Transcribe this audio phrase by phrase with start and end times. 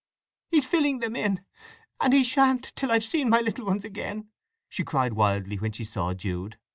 [0.49, 1.45] "He's filling them in,
[1.99, 4.29] and he shan't till I've seen my little ones again!"
[4.67, 6.57] she cried wildly when she saw Jude.